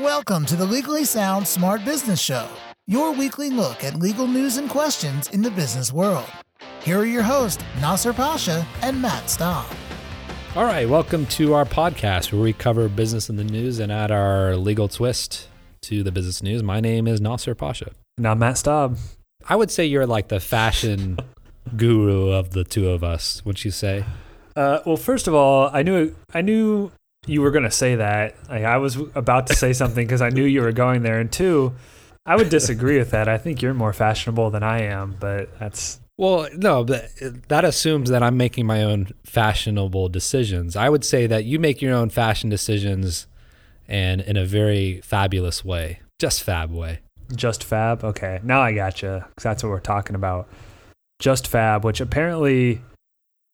Welcome 0.00 0.46
to 0.46 0.56
the 0.56 0.64
Legally 0.64 1.04
Sound 1.04 1.46
Smart 1.46 1.84
Business 1.84 2.18
Show, 2.18 2.48
your 2.86 3.12
weekly 3.12 3.50
look 3.50 3.84
at 3.84 3.96
legal 3.96 4.26
news 4.26 4.56
and 4.56 4.70
questions 4.70 5.28
in 5.28 5.42
the 5.42 5.50
business 5.50 5.92
world. 5.92 6.24
Here 6.82 6.98
are 7.00 7.04
your 7.04 7.22
hosts, 7.22 7.62
Nasser 7.78 8.14
Pasha 8.14 8.66
and 8.80 9.02
Matt 9.02 9.28
Staub. 9.28 9.66
All 10.56 10.64
right, 10.64 10.88
welcome 10.88 11.26
to 11.26 11.52
our 11.52 11.66
podcast 11.66 12.32
where 12.32 12.40
we 12.40 12.54
cover 12.54 12.88
business 12.88 13.28
in 13.28 13.36
the 13.36 13.44
news 13.44 13.80
and 13.80 13.92
add 13.92 14.10
our 14.10 14.56
legal 14.56 14.88
twist 14.88 15.48
to 15.82 16.02
the 16.02 16.10
business 16.10 16.42
news. 16.42 16.62
My 16.62 16.80
name 16.80 17.06
is 17.06 17.20
Nasser 17.20 17.54
Pasha. 17.54 17.92
Now 18.16 18.34
Matt 18.34 18.56
Staub. 18.56 18.96
I 19.46 19.56
would 19.56 19.70
say 19.70 19.84
you're 19.84 20.06
like 20.06 20.28
the 20.28 20.40
fashion 20.40 21.18
guru 21.76 22.30
of 22.30 22.52
the 22.52 22.64
two 22.64 22.88
of 22.88 23.04
us. 23.04 23.44
Would 23.44 23.62
you 23.62 23.70
say? 23.70 24.06
Uh, 24.56 24.78
well, 24.86 24.96
first 24.96 25.28
of 25.28 25.34
all, 25.34 25.68
I 25.70 25.82
knew 25.82 26.14
I 26.32 26.40
knew 26.40 26.92
you 27.26 27.40
were 27.42 27.50
going 27.50 27.64
to 27.64 27.70
say 27.70 27.96
that. 27.96 28.34
Like, 28.48 28.64
I 28.64 28.78
was 28.78 28.96
about 29.14 29.46
to 29.48 29.54
say 29.54 29.72
something 29.72 30.06
because 30.06 30.22
I 30.22 30.28
knew 30.30 30.44
you 30.44 30.62
were 30.62 30.72
going 30.72 31.02
there. 31.02 31.20
And 31.20 31.30
two, 31.30 31.72
I 32.26 32.36
would 32.36 32.48
disagree 32.50 32.98
with 32.98 33.10
that. 33.10 33.28
I 33.28 33.38
think 33.38 33.62
you're 33.62 33.74
more 33.74 33.92
fashionable 33.92 34.50
than 34.50 34.62
I 34.62 34.82
am, 34.82 35.16
but 35.20 35.56
that's 35.58 36.00
Well, 36.18 36.48
no, 36.54 36.84
but 36.84 37.10
that 37.48 37.64
assumes 37.64 38.10
that 38.10 38.22
I'm 38.22 38.36
making 38.36 38.66
my 38.66 38.82
own 38.82 39.08
fashionable 39.24 40.08
decisions. 40.08 40.76
I 40.76 40.88
would 40.88 41.04
say 41.04 41.26
that 41.26 41.44
you 41.44 41.58
make 41.58 41.80
your 41.80 41.94
own 41.94 42.10
fashion 42.10 42.50
decisions 42.50 43.26
and 43.88 44.20
in 44.20 44.36
a 44.36 44.44
very 44.44 45.00
fabulous 45.02 45.64
way, 45.64 46.00
just 46.20 46.42
fab 46.42 46.70
way. 46.72 47.00
just 47.34 47.64
fab. 47.64 48.04
Okay, 48.04 48.40
now 48.42 48.60
I 48.60 48.72
gotcha. 48.74 49.26
'cause 49.36 49.42
that's 49.42 49.62
what 49.62 49.70
we're 49.70 49.80
talking 49.80 50.14
about. 50.14 50.48
JustFab, 51.22 51.82
which 51.82 52.00
apparently 52.00 52.80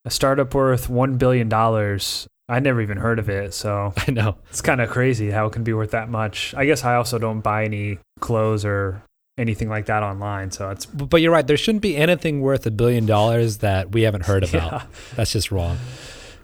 a 0.05 0.11
startup 0.11 0.53
worth 0.55 0.89
one 0.89 1.17
billion 1.17 1.49
dollars. 1.49 2.27
I 2.49 2.61
never 2.61 2.81
even 2.81 2.97
heard 2.97 3.19
of 3.19 3.29
it, 3.29 3.53
so 3.55 3.93
I 4.09 4.11
know. 4.11 4.37
it's 4.51 4.63
kind 4.63 4.81
of 4.81 4.89
crazy 4.91 5.31
how 5.31 5.47
it 5.47 5.53
can 5.53 5.65
be 5.65 5.73
worth 5.73 5.91
that 5.91 6.09
much. 6.09 6.55
I 6.57 6.65
guess 6.65 6.85
I 6.85 6.95
also 6.95 7.19
don't 7.19 7.41
buy 7.41 7.65
any 7.65 7.99
clothes 8.21 8.65
or 8.65 9.03
anything 9.37 9.69
like 9.69 9.87
that 9.87 10.03
online, 10.03 10.51
so 10.51 10.71
it's 10.71 10.87
But 10.87 11.21
you're 11.23 11.33
right. 11.33 11.47
There 11.47 11.57
shouldn't 11.57 11.83
be 11.83 11.97
anything 11.97 12.41
worth 12.41 12.67
a 12.67 12.71
billion 12.71 13.07
dollars 13.07 13.59
that 13.59 13.93
we 13.93 14.03
haven't 14.03 14.25
heard 14.25 14.43
about. 14.49 14.73
Yeah. 14.73 14.83
That's 15.17 15.33
just 15.33 15.51
wrong. 15.53 15.79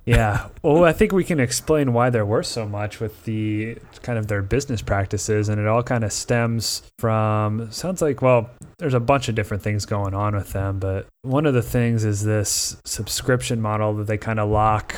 yeah. 0.04 0.48
Well, 0.62 0.84
I 0.84 0.92
think 0.92 1.12
we 1.12 1.24
can 1.24 1.40
explain 1.40 1.92
why 1.92 2.08
they're 2.10 2.24
worth 2.24 2.46
so 2.46 2.66
much 2.66 2.98
with 3.00 3.24
the 3.24 3.76
kind 4.02 4.18
of 4.18 4.28
their 4.28 4.40
business 4.42 4.80
practices, 4.80 5.48
and 5.48 5.60
it 5.60 5.66
all 5.66 5.82
kind 5.82 6.04
of 6.04 6.12
stems 6.12 6.82
from 6.98 7.70
sounds 7.70 8.00
like 8.00 8.22
well, 8.22 8.48
there's 8.78 8.94
a 8.94 9.00
bunch 9.00 9.28
of 9.28 9.34
different 9.34 9.62
things 9.62 9.84
going 9.86 10.14
on 10.14 10.34
with 10.34 10.52
them, 10.52 10.78
but 10.78 11.06
one 11.22 11.44
of 11.46 11.52
the 11.54 11.62
things 11.62 12.04
is 12.04 12.22
this 12.24 12.76
subscription 12.84 13.60
model 13.60 13.92
that 13.94 14.06
they 14.06 14.16
kind 14.18 14.38
of 14.40 14.48
lock 14.48 14.94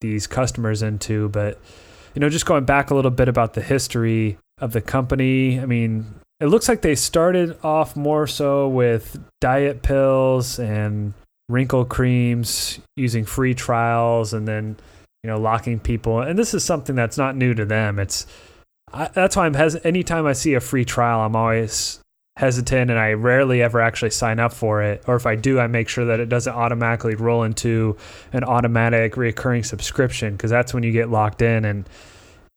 these 0.00 0.26
customers 0.26 0.82
into. 0.82 1.28
But 1.28 1.58
you 2.14 2.20
know, 2.20 2.28
just 2.28 2.46
going 2.46 2.64
back 2.64 2.90
a 2.90 2.94
little 2.94 3.10
bit 3.10 3.28
about 3.28 3.54
the 3.54 3.62
history 3.62 4.38
of 4.58 4.72
the 4.72 4.80
company, 4.80 5.60
I 5.60 5.66
mean. 5.66 6.14
It 6.40 6.46
looks 6.46 6.70
like 6.70 6.80
they 6.80 6.94
started 6.94 7.58
off 7.62 7.96
more 7.96 8.26
so 8.26 8.66
with 8.66 9.22
diet 9.42 9.82
pills 9.82 10.58
and 10.58 11.12
wrinkle 11.50 11.84
creams 11.84 12.78
using 12.96 13.24
free 13.24 13.54
trials 13.54 14.32
and 14.32 14.46
then 14.46 14.76
you 15.22 15.28
know 15.28 15.38
locking 15.38 15.80
people 15.80 16.20
and 16.20 16.38
this 16.38 16.54
is 16.54 16.64
something 16.64 16.94
that's 16.94 17.18
not 17.18 17.36
new 17.36 17.52
to 17.54 17.64
them 17.64 17.98
it's 17.98 18.24
I, 18.92 19.08
that's 19.08 19.34
why 19.34 19.46
i'm 19.46 19.54
has 19.54 19.76
anytime 19.84 20.26
i 20.26 20.32
see 20.32 20.54
a 20.54 20.60
free 20.60 20.84
trial 20.84 21.20
i'm 21.20 21.34
always 21.34 21.98
hesitant 22.40 22.90
and 22.90 22.98
i 22.98 23.12
rarely 23.12 23.62
ever 23.62 23.80
actually 23.80 24.10
sign 24.10 24.40
up 24.40 24.52
for 24.52 24.82
it 24.82 25.02
or 25.06 25.14
if 25.14 25.26
i 25.26 25.36
do 25.36 25.60
i 25.60 25.66
make 25.66 25.88
sure 25.88 26.06
that 26.06 26.20
it 26.20 26.28
doesn't 26.28 26.54
automatically 26.54 27.14
roll 27.14 27.42
into 27.42 27.96
an 28.32 28.42
automatic 28.44 29.16
recurring 29.16 29.62
subscription 29.62 30.32
because 30.32 30.50
that's 30.50 30.72
when 30.72 30.82
you 30.82 30.90
get 30.90 31.10
locked 31.10 31.42
in 31.42 31.64
and 31.64 31.88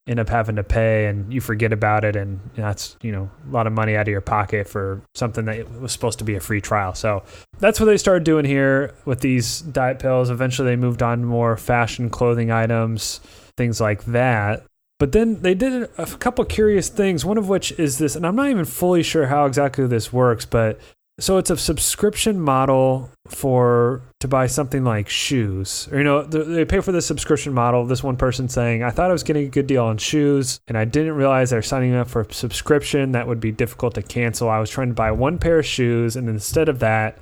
end 0.08 0.20
up 0.20 0.28
having 0.28 0.56
to 0.56 0.64
pay 0.64 1.06
and 1.08 1.34
you 1.34 1.40
forget 1.40 1.72
about 1.72 2.04
it 2.04 2.16
and 2.16 2.40
that's 2.56 2.98
you 3.02 3.12
know 3.12 3.30
a 3.48 3.52
lot 3.52 3.68
of 3.68 3.74
money 3.74 3.96
out 3.96 4.08
of 4.08 4.12
your 4.12 4.22
pocket 4.22 4.68
for 4.68 5.02
something 5.16 5.46
that 5.46 5.70
was 5.80 5.92
supposed 5.92 6.20
to 6.20 6.26
be 6.26 6.36
a 6.36 6.40
free 6.40 6.60
trial 6.60 6.94
so 6.94 7.24
that's 7.60 7.80
what 7.80 7.86
they 7.86 7.98
started 7.98 8.24
doing 8.24 8.44
here 8.44 8.94
with 9.06 9.22
these 9.22 9.62
diet 9.62 10.00
pills. 10.00 10.30
Eventually, 10.30 10.70
they 10.70 10.76
moved 10.76 11.02
on 11.02 11.20
to 11.20 11.26
more 11.26 11.56
fashion 11.56 12.10
clothing 12.10 12.52
items, 12.52 13.22
things 13.56 13.80
like 13.80 14.04
that. 14.06 14.64
But 15.04 15.12
then 15.12 15.42
they 15.42 15.54
did 15.54 15.90
a 15.98 16.06
couple 16.06 16.46
curious 16.46 16.88
things, 16.88 17.26
one 17.26 17.38
of 17.38 17.50
which 17.50 17.74
is 17.74 17.98
this, 17.98 18.16
and 18.16 18.26
I'm 18.26 18.38
not 18.38 18.50
even 18.50 18.64
fully 18.64 19.04
sure 19.04 19.28
how 19.28 19.46
exactly 19.46 19.86
this 19.86 20.14
works, 20.14 20.46
but 20.46 20.80
so 21.20 21.38
it's 21.38 21.50
a 21.50 21.58
subscription 21.58 22.40
model 22.40 23.10
for 23.28 24.02
to 24.22 24.30
buy 24.30 24.48
something 24.48 24.86
like 24.86 25.10
shoes. 25.10 25.90
Or 25.92 25.98
you 25.98 26.06
know 26.06 26.24
they 26.24 26.64
pay 26.64 26.80
for 26.80 26.94
the 26.94 27.02
subscription 27.02 27.52
model 27.52 27.86
this 27.86 28.02
one 28.02 28.16
person 28.16 28.48
saying 28.48 28.82
i 28.82 28.92
thought 28.92 29.10
i 29.10 29.12
was 29.12 29.24
getting 29.24 29.46
a 29.46 29.50
good 29.50 29.68
deal 29.68 29.84
on 29.84 29.98
shoes 29.98 30.62
and 30.70 30.78
i 30.78 30.86
didn't 30.86 31.16
realize 31.16 31.50
they're 31.50 31.62
signing 31.62 31.94
up 31.94 32.08
for 32.08 32.22
a 32.22 32.34
subscription. 32.34 33.12
That 33.12 33.28
would 33.28 33.42
be 33.42 33.52
difficult 33.52 33.96
to 33.96 34.02
cancel. 34.02 34.50
I 34.50 34.60
was 34.60 34.70
trying 34.70 34.88
to 34.88 34.94
buy 34.94 35.12
one 35.12 35.38
pair 35.38 35.60
of 35.60 35.66
shoes 35.66 36.16
and 36.16 36.30
instead 36.30 36.70
of 36.70 36.80
that 36.80 37.18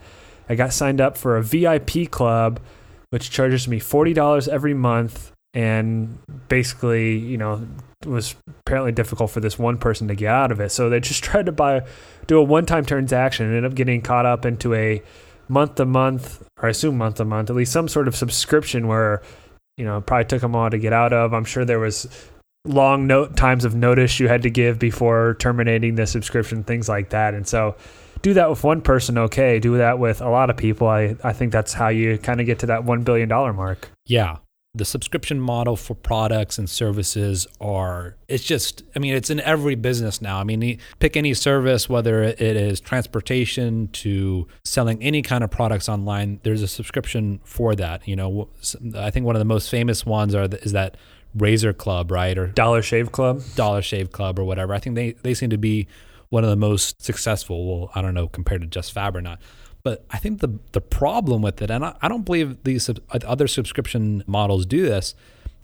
I 0.48 0.54
got 0.54 0.72
signed 0.72 1.02
up 1.02 1.18
for 1.18 1.36
a 1.36 1.42
VIP 1.42 2.12
club, 2.12 2.60
which 3.10 3.32
charges 3.32 3.68
me 3.68 3.80
forty 3.80 4.14
dollars 4.14 4.48
every 4.48 4.76
month, 4.76 5.31
and 5.54 6.18
basically, 6.48 7.18
you 7.18 7.38
know, 7.38 7.68
it 8.02 8.08
was 8.08 8.36
apparently 8.66 8.92
difficult 8.92 9.32
for 9.32 9.40
this 9.40 9.60
one 9.60 9.78
person 9.78 10.08
to 10.08 10.16
get 10.16 10.30
out 10.30 10.52
of 10.52 10.60
it. 10.60 10.72
So 10.72 10.90
they 10.90 11.00
just 11.00 11.24
tried 11.24 11.48
to 11.48 11.52
buy, 11.52 11.86
do 12.28 12.38
a 12.38 12.44
one-time 12.44 12.86
transaction, 12.86 13.46
and 13.46 13.56
ended 13.56 13.72
up 13.72 13.76
getting 13.76 14.02
caught 14.02 14.26
up 14.26 14.46
into 14.46 14.74
a 14.74 15.02
month 15.48 15.76
to 15.76 15.86
month, 15.86 16.48
or 16.62 16.68
I 16.68 16.70
assume 16.70 16.98
month 16.98 17.16
to 17.16 17.26
month, 17.26 17.50
at 17.50 17.56
least 17.56 17.72
some 17.72 17.88
sort 17.88 18.08
of 18.08 18.16
subscription 18.16 18.88
where, 18.88 19.22
you 19.78 19.86
know, 19.86 20.02
probably 20.02 20.26
took 20.26 20.42
them 20.42 20.56
a 20.56 20.58
while 20.58 20.70
to 20.70 20.78
get 20.78 20.94
out 20.94 21.14
of. 21.14 21.34
I'm 21.34 21.46
sure 21.46 21.66
there 21.66 21.80
was 21.80 22.08
long 22.64 23.08
note 23.08 23.36
times 23.36 23.66
of 23.66 23.76
notice 23.76 24.20
you 24.20 24.28
had 24.28 24.44
to 24.44 24.50
give 24.50 24.80
before 24.80 25.36
terminating 25.40 25.96
the 25.96 26.08
subscription, 26.08 26.64
things 26.64 26.88
like 26.88 27.10
that, 27.10 27.34
and 27.34 27.48
so 27.48 27.76
do 28.22 28.34
that 28.36 28.50
with 28.50 28.64
one 28.64 28.82
person, 28.82 29.18
okay. 29.18 29.60
Do 29.60 29.78
that 29.78 30.00
with 30.00 30.22
a 30.22 30.30
lot 30.30 30.50
of 30.50 30.58
people. 30.58 30.88
I, 30.88 31.16
I 31.24 31.34
think 31.34 31.52
that's 31.52 31.74
how 31.74 31.88
you 31.90 32.18
kind 32.18 32.40
of 32.40 32.46
get 32.46 32.60
to 32.60 32.68
that 32.68 32.82
$1 32.82 33.04
billion 33.04 33.30
mark. 33.30 33.90
Yeah. 34.06 34.38
The 34.74 34.86
subscription 34.86 35.42
model 35.42 35.76
for 35.76 35.96
products 35.96 36.58
and 36.58 36.70
services 36.70 37.46
are, 37.60 38.16
it's 38.30 38.46
just, 38.46 38.84
I 38.96 39.00
mean, 39.00 39.14
it's 39.14 39.30
in 39.30 39.42
every 39.42 39.76
business 39.76 40.22
now. 40.22 40.40
I 40.40 40.46
mean, 40.46 40.80
pick 41.00 41.18
any 41.18 41.34
service, 41.34 41.90
whether 41.90 42.24
it 42.24 42.40
is 42.40 42.80
transportation 42.80 43.90
to 43.90 44.48
selling 44.64 45.04
any 45.04 45.24
kind 45.24 45.44
of 45.44 45.52
products 45.52 45.90
online, 45.90 46.40
there's 46.44 46.62
a 46.62 46.70
subscription 46.70 47.42
for 47.44 47.76
that. 47.76 48.08
You 48.08 48.16
know, 48.16 48.48
I 48.96 49.12
think 49.12 49.26
one 49.26 49.36
of 49.36 49.42
the 49.42 49.46
most 49.46 49.70
famous 49.70 50.06
ones 50.06 50.34
are 50.34 50.48
is 50.62 50.72
that 50.72 50.96
Razor 51.36 51.74
Club, 51.74 52.10
right? 52.10 52.38
Or 52.38 52.48
Dollar 52.48 52.82
Shave 52.82 53.12
Club. 53.12 53.42
Dollar 53.56 53.82
Shave 53.82 54.14
Club 54.14 54.40
or 54.40 54.46
whatever. 54.46 54.74
I 54.74 54.80
think 54.80 54.96
they, 54.96 55.12
they 55.22 55.34
seem 55.34 55.50
to 55.50 55.58
be 55.58 55.90
one 56.30 56.46
of 56.46 56.50
the 56.50 56.56
most 56.56 57.02
successful. 57.02 57.68
Well, 57.68 57.92
I 57.94 58.02
don't 58.02 58.14
know 58.14 58.30
compared 58.30 58.62
to 58.62 58.80
JustFab 58.80 59.16
or 59.16 59.22
not. 59.22 59.42
But 59.84 60.06
I 60.12 60.18
think 60.18 60.42
the 60.42 60.60
the 60.74 60.82
problem 60.82 61.42
with 61.42 61.62
it, 61.62 61.72
and 61.72 61.84
I, 61.86 61.96
I 62.02 62.08
don't 62.08 62.24
believe 62.24 62.64
these 62.64 62.90
other 63.12 63.48
subscription 63.48 64.24
models 64.28 64.66
do 64.66 64.84
this, 64.84 65.16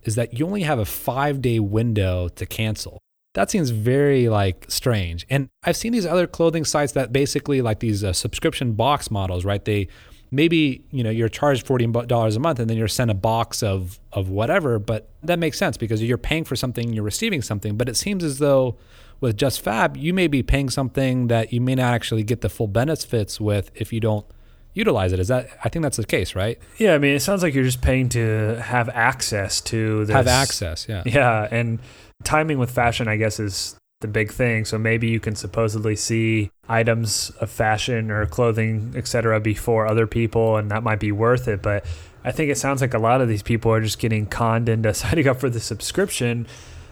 is 0.03 0.16
that 0.16 0.38
you 0.38 0.45
only 0.45 0.63
have 0.63 0.79
a 0.79 0.85
five 0.85 1.41
day 1.41 1.59
window 1.59 2.28
to 2.29 2.45
cancel. 2.45 3.00
That 3.33 3.51
seems 3.51 3.69
very 3.69 4.29
like 4.29 4.66
strange. 4.67 5.28
And 5.29 5.50
I've 5.63 5.78
seen 5.78 5.91
these 5.91 6.07
other 6.07 6.25
clothing 6.25 6.66
sites 6.66 6.94
that 6.94 7.13
basically 7.13 7.61
like 7.61 7.79
these 7.79 8.03
uh, 8.03 8.13
subscription 8.13 8.73
box 8.73 9.11
models, 9.11 9.45
right? 9.45 9.63
They 9.63 9.89
maybe 10.31 10.84
you 10.91 11.03
know 11.03 11.09
you're 11.09 11.29
charged 11.29 11.67
forty 11.67 11.85
dollars 11.85 12.35
a 12.35 12.39
month, 12.39 12.59
and 12.59 12.69
then 12.69 12.78
you're 12.78 12.88
sent 12.88 13.11
a 13.11 13.16
box 13.16 13.61
of 13.61 13.99
of 14.11 14.29
whatever. 14.29 14.79
But 14.79 15.09
that 15.23 15.38
makes 15.38 15.57
sense 15.59 15.78
because 15.78 16.01
you're 16.01 16.17
paying 16.17 16.45
for 16.45 16.55
something, 16.55 16.94
you're 16.94 17.03
receiving 17.03 17.41
something. 17.41 17.78
But 17.78 17.89
it 17.89 17.95
seems 17.95 18.23
as 18.23 18.39
though 18.39 18.78
with 19.19 19.38
JustFab, 19.38 20.00
you 20.00 20.13
may 20.13 20.28
be 20.28 20.44
paying 20.44 20.69
something 20.69 21.28
that 21.28 21.51
you 21.51 21.61
may 21.61 21.75
not 21.75 21.94
actually 21.94 22.23
get 22.23 22.41
the 22.41 22.50
full 22.50 22.67
benefits 22.67 23.39
with 23.39 23.72
if 23.75 23.91
you 23.91 24.00
don't 24.00 24.25
utilize 24.73 25.11
it. 25.11 25.19
Is 25.19 25.28
that? 25.28 25.50
I 25.63 25.69
think 25.69 25.83
that's 25.83 25.97
the 25.97 26.05
case, 26.05 26.35
right? 26.35 26.59
Yeah, 26.78 26.94
I 26.94 26.97
mean, 27.00 27.16
it 27.16 27.22
sounds 27.22 27.44
like 27.44 27.53
you're 27.53 27.63
just 27.63 27.81
paying 27.81 28.09
to 28.09 28.61
have 28.61 28.89
access 28.89 29.59
to 29.61 30.05
this. 30.05 30.16
Have 30.16 30.28
access, 30.28 30.88
yeah. 30.88 31.03
Yeah, 31.05 31.47
and 31.50 31.79
timing 32.23 32.59
with 32.59 32.72
fashion, 32.72 33.07
I 33.07 33.17
guess, 33.17 33.39
is 33.39 33.75
the 34.02 34.08
big 34.08 34.31
thing. 34.31 34.66
So 34.66 34.78
maybe 34.78 35.08
you 35.08 35.20
can 35.20 35.35
supposedly 35.35 35.96
see 35.96 36.52
items 36.70 37.31
of 37.41 37.49
fashion 37.49 38.11
or 38.11 38.25
clothing, 38.28 38.93
etc., 38.96 39.40
before 39.40 39.87
other 39.87 40.05
people, 40.05 40.58
and 40.58 40.70
that 40.72 40.84
might 40.84 40.99
be 40.99 41.11
worth 41.11 41.47
it. 41.47 41.61
But 41.61 41.85
I 42.23 42.31
think 42.31 42.52
it 42.52 42.58
sounds 42.58 42.81
like 42.81 42.93
a 42.93 42.99
lot 42.99 43.22
of 43.22 43.28
these 43.28 43.43
people 43.43 43.72
are 43.72 43.81
just 43.81 43.99
getting 43.99 44.28
conned 44.28 44.70
into 44.70 44.93
signing 44.93 45.28
up 45.28 45.40
for 45.40 45.49
the 45.49 45.59
subscription 45.59 46.47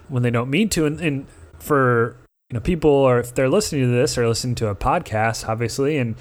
when 0.07 0.23
they 0.23 0.31
don't 0.31 0.49
mean 0.49 0.69
to. 0.69 0.85
And, 0.85 0.99
and 0.99 1.27
for 1.59 2.17
you 2.49 2.55
know 2.55 2.59
people, 2.59 2.91
or 2.91 3.19
if 3.19 3.33
they're 3.33 3.49
listening 3.49 3.83
to 3.83 3.87
this 3.87 4.17
or 4.17 4.27
listening 4.27 4.55
to 4.55 4.67
a 4.67 4.75
podcast, 4.75 5.47
obviously, 5.47 5.97
and 5.97 6.15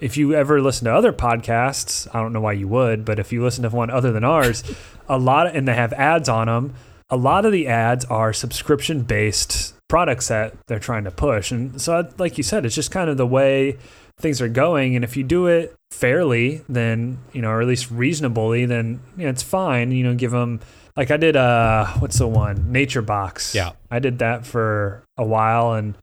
if 0.00 0.16
you 0.16 0.34
ever 0.34 0.60
listen 0.60 0.84
to 0.84 0.94
other 0.94 1.12
podcasts, 1.12 2.06
I 2.14 2.20
don't 2.20 2.32
know 2.32 2.40
why 2.40 2.52
you 2.52 2.68
would, 2.68 3.04
but 3.04 3.18
if 3.18 3.32
you 3.32 3.42
listen 3.42 3.62
to 3.62 3.70
one 3.70 3.90
other 3.90 4.12
than 4.12 4.24
ours, 4.24 4.62
a 5.08 5.18
lot 5.18 5.46
of, 5.46 5.54
and 5.54 5.66
they 5.66 5.74
have 5.74 5.92
ads 5.94 6.28
on 6.28 6.46
them, 6.48 6.74
a 7.08 7.16
lot 7.16 7.46
of 7.46 7.52
the 7.52 7.66
ads 7.66 8.04
are 8.06 8.32
subscription 8.32 9.02
based 9.02 9.74
products 9.88 10.28
that 10.28 10.54
they're 10.66 10.78
trying 10.78 11.04
to 11.04 11.10
push. 11.10 11.50
And 11.50 11.80
so, 11.80 12.08
like 12.18 12.36
you 12.36 12.44
said, 12.44 12.66
it's 12.66 12.74
just 12.74 12.90
kind 12.90 13.08
of 13.08 13.16
the 13.16 13.26
way 13.26 13.78
things 14.18 14.40
are 14.40 14.48
going. 14.48 14.96
And 14.96 15.04
if 15.04 15.16
you 15.16 15.22
do 15.22 15.46
it 15.46 15.74
fairly, 15.90 16.62
then, 16.68 17.18
you 17.32 17.40
know, 17.40 17.50
or 17.50 17.62
at 17.62 17.68
least 17.68 17.90
reasonably, 17.90 18.66
then 18.66 19.00
you 19.16 19.24
know, 19.24 19.30
it's 19.30 19.42
fine. 19.42 19.92
You 19.92 20.04
know, 20.04 20.14
give 20.14 20.32
them 20.32 20.60
like 20.96 21.10
I 21.10 21.16
did 21.16 21.36
uh 21.36 21.86
what's 21.98 22.18
the 22.18 22.26
one? 22.26 22.72
NatureBox. 22.72 23.54
Yeah. 23.54 23.72
I 23.90 23.98
did 23.98 24.18
that 24.20 24.46
for 24.46 25.02
a 25.16 25.24
while 25.24 25.74
and 25.74 25.96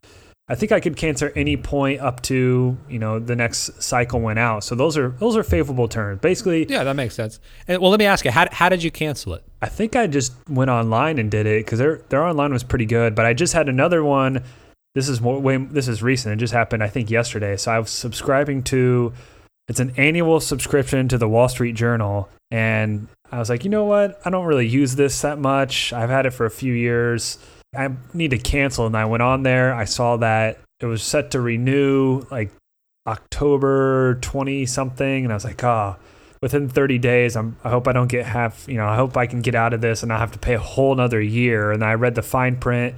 I 0.46 0.54
think 0.56 0.72
I 0.72 0.80
could 0.80 0.96
cancel 0.98 1.30
any 1.34 1.56
point 1.56 2.00
up 2.00 2.20
to, 2.22 2.76
you 2.88 2.98
know, 2.98 3.18
the 3.18 3.34
next 3.34 3.82
cycle 3.82 4.20
went 4.20 4.38
out. 4.38 4.62
So 4.62 4.74
those 4.74 4.98
are 4.98 5.08
those 5.08 5.36
are 5.38 5.42
favorable 5.42 5.88
terms. 5.88 6.20
Basically, 6.20 6.66
Yeah, 6.68 6.84
that 6.84 6.96
makes 6.96 7.14
sense. 7.14 7.40
And, 7.66 7.80
well, 7.80 7.90
let 7.90 7.98
me 7.98 8.04
ask 8.04 8.26
you, 8.26 8.30
how, 8.30 8.46
how 8.52 8.68
did 8.68 8.82
you 8.82 8.90
cancel 8.90 9.32
it? 9.34 9.44
I 9.62 9.68
think 9.68 9.96
I 9.96 10.06
just 10.06 10.34
went 10.50 10.70
online 10.70 11.18
and 11.18 11.30
did 11.30 11.46
it 11.46 11.64
because 11.64 11.78
their 11.78 12.02
their 12.10 12.22
online 12.22 12.52
was 12.52 12.62
pretty 12.62 12.84
good. 12.84 13.14
But 13.14 13.24
I 13.24 13.32
just 13.32 13.54
had 13.54 13.70
another 13.70 14.04
one. 14.04 14.44
This 14.94 15.08
is 15.08 15.20
more, 15.20 15.40
way 15.40 15.56
this 15.56 15.88
is 15.88 16.02
recent. 16.02 16.34
It 16.34 16.36
just 16.36 16.52
happened 16.52 16.82
I 16.82 16.88
think 16.88 17.10
yesterday. 17.10 17.56
So 17.56 17.72
I 17.72 17.78
was 17.78 17.90
subscribing 17.90 18.64
to 18.64 19.14
it's 19.66 19.80
an 19.80 19.94
annual 19.96 20.40
subscription 20.40 21.08
to 21.08 21.16
the 21.16 21.28
Wall 21.28 21.48
Street 21.48 21.74
Journal, 21.74 22.28
and 22.50 23.08
I 23.30 23.38
was 23.38 23.48
like, 23.50 23.64
you 23.64 23.70
know 23.70 23.84
what? 23.84 24.20
I 24.24 24.30
don't 24.30 24.46
really 24.46 24.68
use 24.68 24.96
this 24.96 25.20
that 25.22 25.38
much. 25.38 25.92
I've 25.92 26.10
had 26.10 26.26
it 26.26 26.30
for 26.30 26.46
a 26.46 26.50
few 26.50 26.72
years. 26.72 27.38
I 27.76 27.90
need 28.12 28.30
to 28.30 28.38
cancel. 28.38 28.86
And 28.86 28.96
I 28.96 29.04
went 29.06 29.22
on 29.22 29.42
there. 29.42 29.74
I 29.74 29.84
saw 29.84 30.16
that 30.18 30.60
it 30.80 30.86
was 30.86 31.02
set 31.02 31.30
to 31.32 31.40
renew 31.40 32.26
like 32.30 32.52
October 33.06 34.16
20 34.20 34.66
something. 34.66 35.24
And 35.24 35.32
I 35.32 35.36
was 35.36 35.44
like, 35.44 35.62
oh, 35.64 35.96
within 36.40 36.68
30 36.68 36.98
days, 36.98 37.36
I'm, 37.36 37.56
I 37.64 37.70
hope 37.70 37.88
I 37.88 37.92
don't 37.92 38.08
get 38.08 38.26
half, 38.26 38.68
you 38.68 38.76
know, 38.76 38.86
I 38.86 38.96
hope 38.96 39.16
I 39.16 39.26
can 39.26 39.40
get 39.40 39.54
out 39.54 39.72
of 39.72 39.80
this 39.80 40.02
and 40.02 40.12
I 40.12 40.18
have 40.18 40.32
to 40.32 40.38
pay 40.38 40.54
a 40.54 40.60
whole 40.60 40.94
nother 40.94 41.20
year. 41.20 41.72
And 41.72 41.82
I 41.82 41.94
read 41.94 42.14
the 42.14 42.22
fine 42.22 42.56
print. 42.56 42.94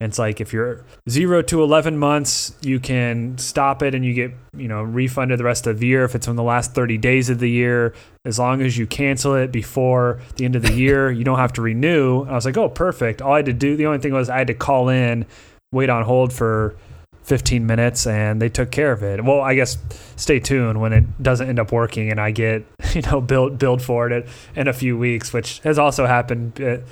It's 0.00 0.18
like 0.18 0.40
if 0.40 0.54
you're 0.54 0.82
zero 1.10 1.42
to 1.42 1.62
11 1.62 1.98
months, 1.98 2.54
you 2.62 2.80
can 2.80 3.36
stop 3.36 3.82
it 3.82 3.94
and 3.94 4.02
you 4.02 4.14
get, 4.14 4.32
you 4.56 4.66
know, 4.66 4.82
refunded 4.82 5.38
the 5.38 5.44
rest 5.44 5.66
of 5.66 5.78
the 5.78 5.86
year 5.86 6.04
if 6.04 6.14
it's 6.14 6.26
in 6.26 6.36
the 6.36 6.42
last 6.42 6.74
30 6.74 6.96
days 6.96 7.28
of 7.28 7.38
the 7.38 7.50
year. 7.50 7.94
As 8.24 8.38
long 8.38 8.62
as 8.62 8.78
you 8.78 8.86
cancel 8.86 9.34
it 9.34 9.52
before 9.52 10.20
the 10.36 10.46
end 10.46 10.56
of 10.56 10.62
the 10.62 10.72
year, 10.72 11.10
you 11.10 11.22
don't 11.22 11.38
have 11.38 11.52
to 11.54 11.62
renew. 11.62 12.22
And 12.22 12.30
I 12.30 12.34
was 12.34 12.46
like, 12.46 12.56
oh, 12.56 12.70
perfect. 12.70 13.20
All 13.20 13.34
I 13.34 13.36
had 13.36 13.46
to 13.46 13.52
do, 13.52 13.76
the 13.76 13.86
only 13.86 13.98
thing 13.98 14.14
was 14.14 14.30
I 14.30 14.38
had 14.38 14.46
to 14.46 14.54
call 14.54 14.88
in, 14.88 15.26
wait 15.70 15.90
on 15.90 16.02
hold 16.04 16.32
for 16.32 16.76
15 17.24 17.66
minutes, 17.66 18.06
and 18.06 18.40
they 18.40 18.48
took 18.48 18.70
care 18.70 18.92
of 18.92 19.02
it. 19.02 19.22
Well, 19.22 19.42
I 19.42 19.54
guess 19.54 19.76
stay 20.16 20.40
tuned 20.40 20.80
when 20.80 20.94
it 20.94 21.22
doesn't 21.22 21.46
end 21.46 21.58
up 21.58 21.72
working 21.72 22.10
and 22.10 22.18
I 22.18 22.30
get, 22.30 22.64
you 22.94 23.02
know, 23.02 23.20
billed, 23.20 23.58
billed 23.58 23.82
for 23.82 24.08
it 24.08 24.26
in 24.56 24.66
a 24.66 24.72
few 24.72 24.96
weeks, 24.96 25.34
which 25.34 25.58
has 25.60 25.78
also 25.78 26.06
happened. 26.06 26.58
It, 26.58 26.86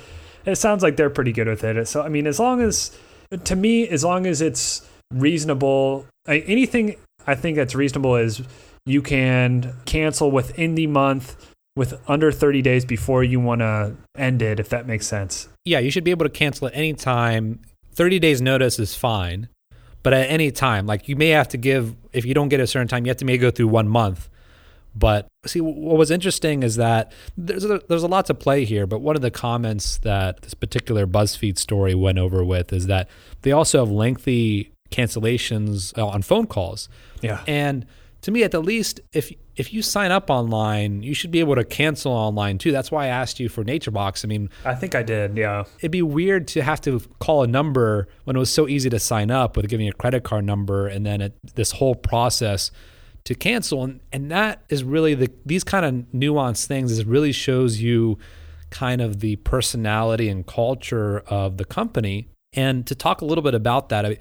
it 0.49 0.57
sounds 0.57 0.83
like 0.83 0.97
they're 0.97 1.09
pretty 1.09 1.31
good 1.31 1.47
with 1.47 1.63
it. 1.63 1.87
So, 1.87 2.01
I 2.01 2.09
mean, 2.09 2.27
as 2.27 2.39
long 2.39 2.61
as, 2.61 2.97
to 3.43 3.55
me, 3.55 3.87
as 3.87 4.03
long 4.03 4.25
as 4.25 4.41
it's 4.41 4.87
reasonable, 5.11 6.05
anything 6.27 6.95
I 7.27 7.35
think 7.35 7.55
that's 7.57 7.75
reasonable 7.75 8.15
is 8.15 8.41
you 8.85 9.01
can 9.01 9.75
cancel 9.85 10.31
within 10.31 10.75
the 10.75 10.87
month 10.87 11.35
with 11.75 11.99
under 12.09 12.31
30 12.31 12.61
days 12.61 12.85
before 12.85 13.23
you 13.23 13.39
want 13.39 13.61
to 13.61 13.95
end 14.17 14.41
it, 14.41 14.59
if 14.59 14.69
that 14.69 14.87
makes 14.87 15.07
sense. 15.07 15.47
Yeah, 15.63 15.79
you 15.79 15.91
should 15.91 16.03
be 16.03 16.11
able 16.11 16.25
to 16.25 16.29
cancel 16.29 16.67
at 16.67 16.75
any 16.75 16.93
time. 16.93 17.61
30 17.93 18.19
days 18.19 18.41
notice 18.41 18.79
is 18.79 18.95
fine, 18.95 19.47
but 20.03 20.13
at 20.13 20.29
any 20.29 20.51
time, 20.51 20.85
like 20.87 21.07
you 21.07 21.15
may 21.15 21.29
have 21.29 21.47
to 21.49 21.57
give, 21.57 21.95
if 22.11 22.25
you 22.25 22.33
don't 22.33 22.49
get 22.49 22.59
a 22.59 22.67
certain 22.67 22.87
time, 22.87 23.05
you 23.05 23.09
have 23.09 23.17
to 23.17 23.25
maybe 23.25 23.37
go 23.37 23.51
through 23.51 23.67
one 23.67 23.87
month. 23.87 24.29
But 24.95 25.27
see, 25.45 25.61
what 25.61 25.97
was 25.97 26.11
interesting 26.11 26.63
is 26.63 26.75
that 26.75 27.11
there's 27.37 27.65
a, 27.65 27.81
there's 27.87 28.03
a 28.03 28.07
lot 28.07 28.25
to 28.25 28.33
play 28.33 28.65
here. 28.65 28.87
But 28.87 28.99
one 28.99 29.15
of 29.15 29.21
the 29.21 29.31
comments 29.31 29.97
that 29.99 30.41
this 30.41 30.53
particular 30.53 31.05
BuzzFeed 31.05 31.57
story 31.57 31.93
went 31.95 32.17
over 32.17 32.43
with 32.43 32.73
is 32.73 32.87
that 32.87 33.07
they 33.43 33.51
also 33.51 33.79
have 33.79 33.91
lengthy 33.91 34.71
cancellations 34.91 35.97
uh, 35.97 36.07
on 36.07 36.21
phone 36.21 36.47
calls. 36.47 36.89
Yeah. 37.21 37.43
And 37.47 37.85
to 38.21 38.31
me, 38.31 38.43
at 38.43 38.51
the 38.51 38.61
least, 38.61 38.99
if 39.13 39.31
if 39.55 39.73
you 39.73 39.81
sign 39.81 40.11
up 40.11 40.29
online, 40.29 41.03
you 41.03 41.13
should 41.13 41.31
be 41.31 41.41
able 41.41 41.55
to 41.55 41.65
cancel 41.65 42.13
online 42.13 42.57
too. 42.57 42.71
That's 42.71 42.91
why 42.91 43.05
I 43.05 43.07
asked 43.07 43.39
you 43.41 43.49
for 43.49 43.63
NatureBox. 43.63 44.23
I 44.23 44.27
mean, 44.27 44.49
I 44.63 44.73
think 44.73 44.95
I 44.95 45.03
did. 45.03 45.35
Yeah. 45.35 45.65
it'd 45.79 45.91
be 45.91 46.01
weird 46.01 46.47
to 46.49 46.61
have 46.63 46.79
to 46.81 47.01
call 47.19 47.43
a 47.43 47.47
number 47.47 48.07
when 48.23 48.35
it 48.37 48.39
was 48.39 48.51
so 48.51 48.67
easy 48.69 48.89
to 48.89 48.99
sign 48.99 49.31
up 49.31 49.57
with 49.57 49.67
giving 49.67 49.87
a 49.87 49.93
credit 49.93 50.23
card 50.23 50.45
number 50.45 50.87
and 50.87 51.05
then 51.05 51.19
it, 51.19 51.33
this 51.55 51.71
whole 51.73 51.93
process 51.93 52.71
to 53.29 53.35
cancel. 53.35 53.83
And 53.83 53.99
and 54.11 54.31
that 54.31 54.63
is 54.69 54.83
really 54.83 55.13
the 55.13 55.29
these 55.45 55.63
kind 55.63 55.85
of 55.85 55.93
nuanced 56.11 56.65
things. 56.65 56.91
Is 56.91 57.05
really 57.05 57.31
shows 57.31 57.79
you 57.79 58.17
kind 58.71 59.01
of 59.01 59.19
the 59.19 59.35
personality 59.37 60.29
and 60.29 60.45
culture 60.45 61.19
of 61.27 61.57
the 61.57 61.65
company. 61.65 62.27
And 62.53 62.87
to 62.87 62.95
talk 62.95 63.21
a 63.21 63.25
little 63.25 63.43
bit 63.43 63.53
about 63.53 63.89
that, 63.89 64.03
I, 64.03 64.17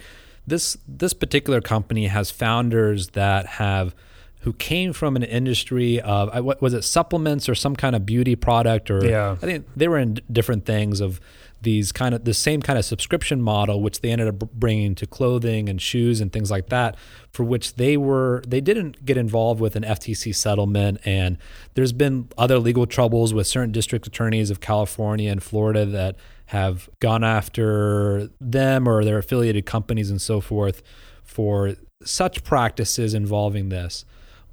this 0.47 0.77
this 0.87 1.15
particular 1.15 1.63
company 1.63 2.09
has 2.09 2.31
founders 2.31 3.09
that 3.09 3.47
have 3.47 3.95
who 4.43 4.53
came 4.53 4.93
from 4.93 5.17
an 5.17 5.23
industry 5.23 6.03
of 6.03 6.45
what 6.45 6.61
was 6.61 6.75
it 6.75 6.83
supplements 6.83 7.49
or 7.49 7.55
some 7.55 7.75
kind 7.75 7.97
of 7.97 8.05
beauty 8.05 8.37
product 8.37 8.91
or 8.91 9.03
Yeah. 9.05 9.33
I 9.33 9.47
think 9.47 9.67
they 9.75 9.89
were 9.89 9.99
in 9.99 10.21
different 10.31 10.67
things 10.67 11.01
of 11.01 11.19
these 11.63 11.93
kind 11.93 12.15
of 12.15 12.25
the 12.25 12.35
same 12.35 12.63
kind 12.63 12.79
of 12.79 12.85
subscription 12.85 13.43
model 13.43 13.83
which 13.83 14.01
they 14.01 14.11
ended 14.11 14.29
up 14.29 14.39
bringing 14.53 14.95
to 14.95 15.07
clothing 15.07 15.69
and 15.69 15.83
shoes 15.83 16.21
and 16.21 16.33
things 16.33 16.51
like 16.51 16.69
that 16.69 16.97
for 17.31 17.45
which 17.45 17.75
they 17.75 17.97
were 17.97 18.43
they 18.47 18.61
didn't 18.61 19.05
get 19.05 19.17
involved 19.17 19.61
with 19.61 19.77
an 19.77 19.83
FTC 19.83 20.35
settlement. 20.35 20.99
And 21.05 21.39
there's 21.75 21.93
been 21.93 22.29
other 22.39 22.59
legal 22.59 22.87
troubles 22.87 23.35
with 23.35 23.47
certain 23.47 23.73
district 23.73 24.07
attorneys 24.07 24.51
of 24.51 24.61
California 24.61 25.31
and 25.31 25.43
Florida 25.43 25.85
that 25.87 26.17
have 26.47 26.89
gone 27.01 27.25
after 27.25 28.31
them 28.41 28.89
or 28.89 29.05
their 29.05 29.19
affiliated 29.19 29.67
companies 29.67 30.11
and 30.11 30.21
so 30.21 30.41
forth 30.41 30.83
for 31.23 31.75
such 32.03 32.43
practices 32.45 33.13
involving 33.15 33.69
this. 33.69 34.05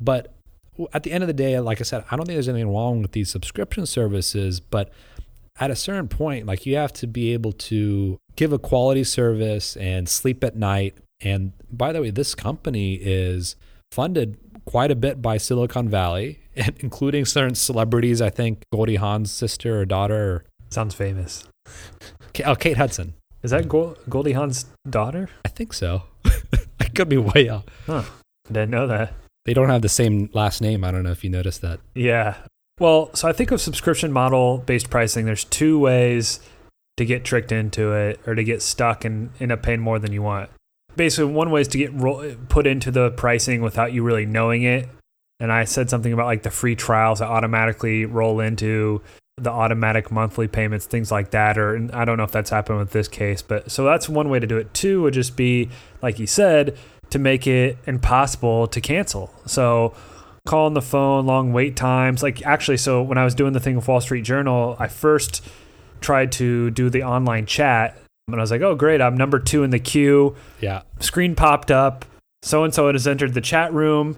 But 0.01 0.34
at 0.94 1.04
the 1.04 1.12
end 1.12 1.24
of 1.24 1.28
the 1.28 1.34
day, 1.34 1.58
like 1.60 1.80
I 1.80 1.84
said, 1.84 2.04
I 2.12 2.16
don't 2.16 2.25
think 2.25 2.36
there's 2.36 2.50
anything 2.50 2.74
wrong 2.74 3.01
with 3.01 3.13
these 3.13 3.30
subscription 3.30 3.86
services, 3.86 4.60
but 4.60 4.92
at 5.60 5.72
a 5.72 5.75
certain 5.75 6.07
point, 6.07 6.46
like 6.46 6.66
you 6.66 6.75
have 6.75 6.94
to 6.94 7.07
be 7.07 7.34
able 7.34 7.52
to 7.54 8.18
give 8.36 8.52
a 8.52 8.60
quality 8.60 9.04
service 9.04 9.78
and 9.78 10.10
sleep 10.10 10.44
at 10.44 10.56
night. 10.56 10.96
And 11.22 11.54
by 11.72 11.94
the 11.94 12.02
way, 12.02 12.10
this 12.10 12.36
company 12.36 12.96
is 12.96 13.56
funded 13.92 14.38
quite 14.66 14.92
a 14.92 14.96
bit 14.96 15.22
by 15.22 15.38
Silicon 15.38 15.88
Valley, 15.90 16.40
including 16.80 17.25
certain 17.25 17.56
celebrities. 17.56 18.22
I 18.22 18.30
think 18.30 18.63
Goldie 18.74 18.96
Hawn's 18.98 19.31
sister 19.31 19.80
or 19.80 19.86
daughter, 19.86 20.16
or, 20.34 20.46
Sounds 20.69 20.94
famous. 20.94 21.46
oh, 22.46 22.56
Kate 22.56 22.78
Hudson. 22.78 23.13
Is 23.44 23.51
that 23.51 23.69
Goldie 23.69 24.34
Hawn's 24.34 24.66
daughter? 24.90 25.30
I 25.46 25.50
think 25.50 25.72
so. 25.72 26.04
I 26.80 26.86
could 26.96 27.08
be 27.08 27.18
way 27.18 27.48
off. 27.48 27.66
Huh. 27.86 28.04
Didn't 28.48 28.72
know 28.72 28.88
that. 28.88 29.13
They 29.46 29.54
don't 29.54 29.69
have 29.69 29.84
the 29.84 29.90
same 29.90 30.30
last 30.34 30.62
name. 30.62 30.84
I 30.84 30.92
don't 30.92 31.04
know 31.04 31.12
if 31.12 31.24
you 31.24 31.30
noticed 31.30 31.62
that. 31.62 31.80
Yeah. 31.94 32.36
Well, 32.80 33.10
so 33.13 33.27
I 33.27 33.33
think 33.33 33.51
of 33.51 33.62
subscription 33.62 34.12
model 34.12 34.57
based 34.60 34.89
pricing. 34.89 35.25
There's 35.25 35.45
two 35.45 35.80
ways 35.80 36.39
to 36.98 37.06
get 37.06 37.24
tricked 37.24 37.51
into 37.51 37.94
it 37.94 38.19
or 38.25 38.36
to 38.36 38.44
get 38.44 38.62
stuck 38.62 39.06
and 39.06 39.30
end 39.39 39.51
up 39.51 39.63
paying 39.63 39.80
more 39.80 40.00
than 40.00 40.12
you 40.12 40.22
want. 40.22 40.50
Basically, 40.96 41.32
one 41.32 41.51
way 41.51 41.62
is 41.62 41.67
to 41.70 41.77
get 41.77 41.94
ro- 41.94 42.36
put 42.50 42.67
into 42.67 42.91
the 42.91 43.12
pricing 43.12 43.62
without 43.62 43.94
you 43.94 44.03
really 44.03 44.25
knowing 44.25 44.63
it. 44.63 44.88
And 45.39 45.51
I 45.51 45.65
said 45.65 45.89
something 45.89 46.13
about 46.13 46.27
like 46.27 46.44
the 46.44 46.51
free 46.51 46.75
trials 46.75 47.20
that 47.20 47.27
automatically 47.27 48.05
roll 48.05 48.39
into 48.39 49.01
the 49.38 49.50
automatic 49.50 50.12
monthly 50.12 50.48
payments, 50.48 50.86
things 50.86 51.12
like 51.12 51.32
that. 51.32 51.58
Or 51.58 51.89
I 51.94 52.05
don't 52.05 52.17
know 52.17 52.24
if 52.24 52.32
that's 52.32 52.50
happened 52.50 52.79
with 52.79 52.91
this 52.91 53.10
case, 53.10 53.41
but 53.41 53.70
so 53.70 53.84
that's 53.84 54.08
one 54.08 54.29
way 54.29 54.39
to 54.39 54.48
do 54.48 54.58
it. 54.58 54.74
Two 54.74 55.01
would 55.01 55.13
just 55.13 55.36
be, 55.36 55.70
like 56.01 56.20
you 56.20 56.27
said, 56.27 56.77
to 57.10 57.20
make 57.20 57.46
it 57.46 57.77
impossible 57.86 58.67
to 58.67 58.79
cancel. 58.79 59.34
So 59.46 59.94
call 60.46 60.68
on 60.68 60.74
the 60.74 60.82
phone, 60.82 61.25
long 61.25 61.54
wait 61.54 61.75
times. 61.75 62.24
Like 62.24 62.46
actually, 62.46 62.78
so 62.78 63.02
when 63.02 63.18
I 63.18 63.24
was 63.24 63.36
doing 63.36 63.54
the 63.54 63.60
thing 63.60 63.75
with 63.75 63.88
Wall 63.88 64.02
Street 64.02 64.24
Journal, 64.24 64.75
I 64.80 64.88
first 64.88 65.46
tried 66.02 66.32
to 66.34 66.72
do 66.72 66.90
the 66.90 67.04
online 67.04 67.46
chat, 67.46 67.98
and 68.28 68.36
I 68.38 68.40
was 68.40 68.52
like, 68.52 68.62
"Oh, 68.62 68.75
great! 68.75 69.02
I'm 69.02 69.18
number 69.18 69.40
two 69.40 69.64
in 69.64 69.72
the 69.72 69.80
queue." 69.80 70.36
Yeah. 70.62 70.84
Screen 71.00 71.36
popped 71.36 71.72
up. 71.72 72.06
So 72.44 72.64
and 72.64 72.74
so 72.74 72.92
has 72.92 73.08
entered 73.08 73.34
the 73.34 73.42
chat 73.42 73.74
room, 73.74 74.18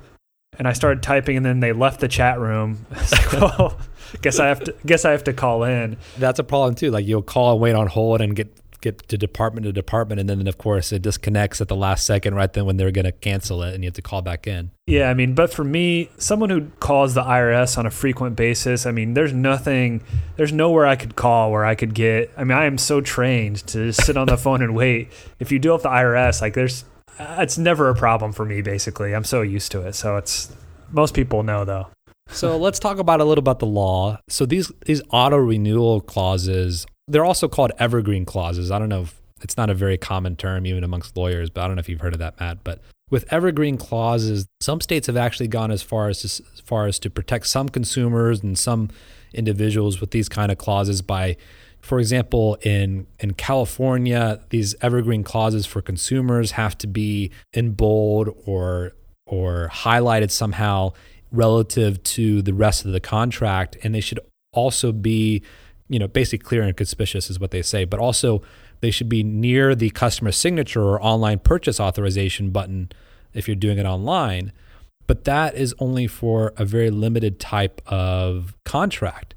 and 0.60 0.68
I 0.68 0.74
started 0.74 1.02
typing, 1.02 1.38
and 1.38 1.46
then 1.46 1.62
they 1.62 1.72
left 1.72 2.02
the 2.02 2.08
chat 2.08 2.40
room. 2.40 2.86
Like, 3.12 3.32
well, 3.34 3.78
guess 4.22 4.40
I 4.40 4.48
have 4.48 4.60
to. 4.66 4.76
Guess 4.86 5.06
I 5.06 5.12
have 5.12 5.24
to 5.26 5.34
call 5.34 5.64
in. 5.64 5.98
That's 6.18 6.40
a 6.40 6.44
problem 6.44 6.76
too. 6.76 6.92
Like 6.92 7.06
you'll 7.06 7.22
call 7.22 7.54
and 7.54 7.62
wait 7.62 7.76
on 7.76 7.88
hold 7.88 8.22
and 8.22 8.36
get 8.36 8.54
get 8.82 9.08
to 9.08 9.18
department 9.18 9.66
to 9.66 9.74
department, 9.74 10.20
and 10.20 10.30
then 10.30 10.48
of 10.48 10.58
course 10.58 10.92
it 10.92 11.02
disconnects 11.02 11.62
at 11.62 11.68
the 11.68 11.76
last 11.76 12.06
second, 12.06 12.36
right 12.36 12.52
then 12.52 12.66
when 12.66 12.78
they're 12.78 12.92
going 12.92 13.06
to 13.06 13.12
cancel 13.12 13.64
it, 13.64 13.74
and 13.74 13.84
you 13.84 13.88
have 13.88 13.96
to 13.96 14.02
call 14.02 14.22
back 14.22 14.48
in. 14.48 14.72
Yeah, 14.86 15.10
I 15.10 15.14
mean, 15.14 15.34
but 15.34 15.54
for 15.54 15.64
me, 15.64 16.10
someone 16.18 16.50
who 16.50 16.68
calls 16.80 17.14
the 17.14 17.24
IRS 17.24 17.78
on 17.78 17.86
a 17.86 17.92
frequent 17.92 18.36
basis, 18.36 18.86
I 18.86 18.92
mean, 18.92 19.14
there's 19.14 19.34
nothing, 19.34 20.04
there's 20.36 20.54
nowhere 20.54 20.86
I 20.86 20.96
could 20.96 21.16
call 21.16 21.52
where 21.52 21.66
I 21.66 21.76
could 21.76 21.94
get. 21.94 22.32
I 22.38 22.44
mean, 22.44 22.58
I 22.58 22.66
am 22.66 22.78
so 22.78 23.02
trained 23.02 23.68
to 23.68 23.88
just 23.88 24.06
sit 24.06 24.18
on 24.18 24.28
the 24.28 24.38
phone 24.38 24.62
and 24.62 24.76
wait. 24.76 25.12
If 25.40 25.52
you 25.52 25.60
deal 25.60 25.74
with 25.74 25.84
the 25.84 25.90
IRS, 25.90 26.42
like, 26.42 26.54
there's, 26.54 26.86
uh, 27.20 27.38
it's 27.40 27.58
never 27.58 27.90
a 27.90 27.96
problem 27.96 28.32
for 28.32 28.46
me. 28.46 28.62
Basically, 28.62 29.14
I'm 29.14 29.24
so 29.24 29.42
used 29.42 29.72
to 29.74 29.82
it. 29.82 29.96
So 29.96 30.18
it's 30.18 30.56
most 30.92 31.14
people 31.14 31.44
know 31.44 31.66
though. 31.66 31.88
So 32.30 32.58
let's 32.58 32.80
talk 32.80 32.98
about 32.98 33.22
a 33.22 33.24
little 33.24 33.42
about 33.42 33.60
the 33.60 33.66
law. 33.66 34.20
So 34.28 34.46
these 34.46 34.72
these 34.86 35.02
auto 35.12 35.38
renewal 35.38 36.02
clauses, 36.02 36.86
they're 37.08 37.26
also 37.26 37.48
called 37.48 37.72
evergreen 37.80 38.26
clauses. 38.26 38.72
I 38.72 38.80
don't 38.80 38.90
know 38.90 39.04
if 39.04 39.20
it's 39.42 39.58
not 39.58 39.70
a 39.70 39.74
very 39.74 39.98
common 39.98 40.36
term 40.36 40.66
even 40.66 40.84
amongst 40.84 41.16
lawyers, 41.16 41.50
but 41.50 41.62
I 41.62 41.68
don't 41.68 41.76
know 41.76 41.80
if 41.82 41.90
you've 41.90 42.02
heard 42.02 42.14
of 42.14 42.20
that, 42.20 42.40
Matt. 42.40 42.64
But 42.64 42.82
with 43.10 43.32
evergreen 43.32 43.78
clauses, 43.78 44.48
some 44.60 44.82
states 44.82 45.08
have 45.08 45.18
actually 45.18 45.48
gone 45.48 45.72
as 45.72 45.82
far 45.82 46.10
as 46.10 46.24
as 46.26 46.62
far 46.66 46.88
as 46.88 47.00
to 47.00 47.10
protect 47.10 47.48
some 47.48 47.70
consumers 47.70 48.42
and 48.44 48.58
some 48.58 48.90
individuals 49.34 50.02
with 50.02 50.12
these 50.12 50.30
kind 50.30 50.52
of 50.52 50.58
clauses 50.58 51.02
by 51.02 51.38
for 51.82 52.00
example, 52.00 52.56
in 52.64 53.08
in 53.20 53.34
California, 53.34 54.42
these 54.50 54.76
evergreen 54.82 55.24
clauses 55.24 55.66
for 55.66 55.82
consumers 55.82 56.52
have 56.52 56.78
to 56.80 56.88
be 56.88 57.32
in 57.54 57.72
bold 57.72 58.36
or 58.46 58.94
or 59.26 59.70
highlighted 59.72 60.32
somehow 60.32 60.92
relative 61.32 62.02
to 62.04 62.42
the 62.42 62.54
rest 62.54 62.86
of 62.86 62.92
the 62.92 63.00
contract, 63.00 63.78
and 63.84 63.94
they 63.94 64.02
should 64.02 64.20
also 64.54 64.92
be, 64.92 65.44
you 65.90 66.00
know, 66.00 66.08
basically 66.08 66.44
clear 66.44 66.64
and 66.64 66.76
conspicuous 66.76 67.30
is 67.30 67.40
what 67.40 67.52
they 67.52 67.62
say, 67.62 67.86
but 67.86 68.00
also 68.00 68.42
they 68.82 68.92
should 68.92 69.10
be 69.10 69.24
near 69.24 69.74
the 69.74 69.90
customer 69.92 70.32
signature 70.32 70.84
or 70.84 71.02
online 71.02 71.40
purchase 71.40 71.80
authorization 71.80 72.52
button 72.52 72.92
if 73.34 73.48
you're 73.48 73.56
doing 73.56 73.78
it 73.78 73.86
online. 73.86 74.52
But 75.08 75.24
that 75.24 75.56
is 75.56 75.74
only 75.80 76.08
for 76.08 76.54
a 76.58 76.66
very 76.66 76.90
limited 76.90 77.40
type 77.40 77.82
of 77.88 78.54
contract. 78.66 79.34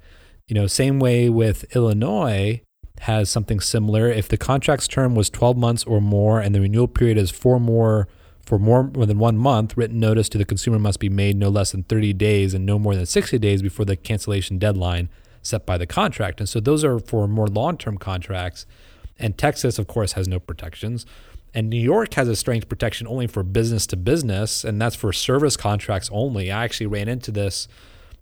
You 0.49 0.55
know, 0.55 0.67
same 0.67 0.99
way 0.99 1.29
with 1.29 1.65
Illinois 1.77 2.61
has 3.03 3.31
something 3.31 3.61
similar. 3.61 4.09
If 4.09 4.29
the 4.29 4.37
contract's 4.37 4.89
term 4.89 5.15
was 5.15 5.31
12 5.31 5.57
months 5.57 5.85
or 5.85 6.01
more 6.01 6.41
and 6.41 6.55
the 6.55 6.61
renewal 6.61 6.89
period 6.89 7.17
is 7.17 7.31
four 7.31 7.61
more 7.61 8.09
for 8.45 8.59
more 8.59 8.91
than 8.93 9.19
one 9.19 9.39
month, 9.39 9.77
written 9.77 10.01
notice 10.01 10.29
to 10.31 10.39
the 10.39 10.45
consumer 10.45 10.79
must 10.79 10.99
be 10.99 11.09
made 11.09 11.37
no 11.37 11.49
less 11.49 11.71
than 11.71 11.85
30 11.85 12.15
days 12.15 12.53
and 12.53 12.67
no 12.67 12.81
more 12.81 12.97
than 12.97 13.07
60 13.07 13.39
days 13.39 13.63
before 13.63 13.85
the 13.85 13.97
cancellation 13.97 14.59
deadline 14.59 15.09
set 15.43 15.67
by 15.67 15.79
the 15.79 15.87
contract. 15.87 16.41
And 16.41 16.49
so 16.49 16.61
those 16.61 16.85
are 16.85 16.99
for 16.99 17.27
more 17.27 17.47
long-term 17.47 17.99
contracts. 17.99 18.67
And 19.19 19.37
Texas, 19.37 19.79
of 19.79 19.87
course, 19.87 20.13
has 20.13 20.27
no 20.29 20.39
protections. 20.41 21.07
And 21.53 21.69
New 21.69 21.81
York 21.81 22.15
has 22.15 22.29
a 22.29 22.37
strange 22.37 22.69
protection 22.69 23.07
only 23.07 23.27
for 23.27 23.43
business 23.43 23.87
to 23.89 23.97
business, 23.97 24.65
and 24.65 24.81
that's 24.81 24.95
for 24.95 25.13
service 25.13 25.57
contracts 25.57 26.09
only. 26.13 26.51
I 26.51 26.65
actually 26.65 26.87
ran 26.87 27.09
into 27.09 27.33
this 27.33 27.67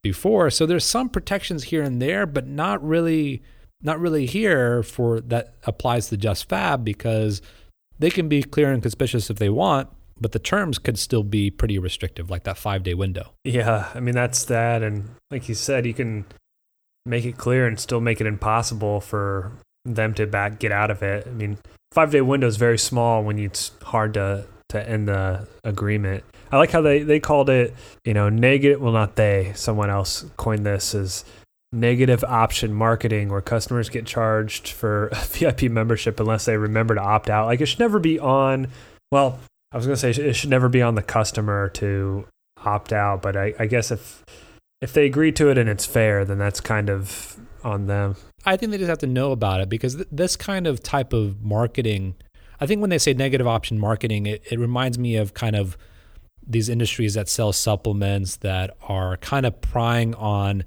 before. 0.03 0.51
So 0.51 0.65
there's 0.65 0.85
some 0.85 1.09
protections 1.09 1.65
here 1.65 1.83
and 1.83 2.01
there, 2.01 2.27
but 2.27 2.47
not 2.47 2.83
really 2.83 3.43
not 3.81 4.01
really 4.01 4.27
here 4.27 4.83
for 4.83 5.21
that 5.21 5.55
applies 5.65 6.09
to 6.09 6.17
JustFab 6.17 6.83
because 6.83 7.41
they 7.99 8.11
can 8.11 8.29
be 8.29 8.43
clear 8.43 8.73
and 8.73 8.83
conspicuous 8.83 9.31
if 9.31 9.39
they 9.39 9.49
want, 9.49 9.89
but 10.21 10.33
the 10.33 10.39
terms 10.39 10.79
could 10.79 10.99
still 10.99 11.23
be 11.23 11.49
pretty 11.51 11.79
restrictive, 11.79 12.29
like 12.29 12.45
that 12.45 12.59
five 12.59 12.83
day 12.83 12.95
window. 12.95 13.33
Yeah, 13.45 13.89
I 13.95 14.01
mean 14.01 14.15
that's 14.15 14.45
that, 14.47 14.83
and 14.83 15.11
like 15.31 15.49
you 15.49 15.55
said, 15.55 15.87
you 15.87 15.95
can 15.95 16.25
make 17.07 17.25
it 17.25 17.37
clear 17.37 17.67
and 17.67 17.79
still 17.79 18.01
make 18.01 18.21
it 18.21 18.27
impossible 18.27 19.01
for 19.01 19.53
them 19.85 20.15
to 20.15 20.27
back 20.27 20.59
get 20.59 20.73
out 20.73 20.91
of 20.91 21.03
it. 21.03 21.27
I 21.27 21.31
mean, 21.31 21.59
five 21.93 22.11
day 22.11 22.21
window 22.21 22.47
is 22.47 22.57
very 22.57 22.79
small 22.79 23.23
when 23.23 23.39
it's 23.39 23.73
hard 23.83 24.15
to 24.15 24.47
to 24.69 24.89
end 24.89 25.09
the 25.09 25.49
agreement. 25.65 26.25
I 26.53 26.57
like 26.57 26.71
how 26.71 26.83
they, 26.83 27.03
they 27.03 27.21
called 27.21 27.51
it, 27.51 27.75
you 28.05 28.15
know, 28.15 28.29
negative. 28.29 28.81
Well, 28.81 28.93
not 28.93 29.17
they, 29.17 29.53
someone 29.55 29.91
else 29.91 30.27
coined 30.37 30.65
this 30.67 30.95
as 30.95 31.25
negative 31.73 32.25
option 32.25 32.73
marketing 32.73 33.29
where 33.29 33.41
customers 33.41 33.89
get 33.89 34.07
charged 34.07 34.69
for 34.69 35.11
VIP 35.29 35.63
membership 35.65 36.19
unless 36.21 36.45
they 36.45 36.57
remember 36.57 36.95
to 36.95 37.01
opt 37.01 37.29
out. 37.29 37.47
Like 37.47 37.61
it 37.61 37.67
should 37.67 37.79
never 37.79 37.99
be 37.99 38.19
on, 38.19 38.69
well, 39.11 39.39
I 39.73 39.77
was 39.77 39.87
to 39.87 39.97
say 39.97 40.11
it 40.11 40.35
should 40.35 40.51
never 40.51 40.69
be 40.69 40.83
on 40.83 40.95
the 40.95 41.03
customer 41.03 41.69
to 41.71 42.27
opt 42.65 42.93
out, 42.93 43.23
but 43.23 43.37
I, 43.37 43.55
I 43.59 43.67
guess 43.67 43.91
if 43.91 44.25
if 44.81 44.93
they 44.93 45.07
agree 45.07 45.33
to 45.33 45.49
it 45.51 45.59
and 45.59 45.69
it's 45.69 45.87
fair, 45.87 46.25
then 46.25 46.39
that's 46.39 46.61
kind 46.61 46.89
of 46.89 47.39
on 47.65 47.87
them. 47.87 48.17
I 48.45 48.57
think 48.57 48.71
they 48.71 48.79
just 48.79 48.89
have 48.89 48.99
to 48.99 49.07
know 49.07 49.33
about 49.33 49.61
it 49.61 49.69
because 49.69 49.97
th- 49.97 50.09
this 50.11 50.37
kind 50.37 50.67
of 50.67 50.83
type 50.83 51.13
of 51.13 51.43
marketing, 51.43 52.15
I 52.61 52.67
think 52.67 52.81
when 52.81 52.91
they 52.91 52.99
say 52.99 53.13
negative 53.13 53.47
option 53.47 53.79
marketing, 53.79 54.27
it, 54.27 54.43
it 54.51 54.59
reminds 54.59 54.99
me 54.99 55.17
of 55.17 55.35
kind 55.35 55.57
of 55.57 55.77
these 56.47 56.69
industries 56.69 57.15
that 57.15 57.29
sell 57.29 57.53
supplements 57.53 58.37
that 58.37 58.77
are 58.83 59.17
kind 59.19 59.45
of 59.45 59.61
prying 59.61 60.15
on 60.15 60.65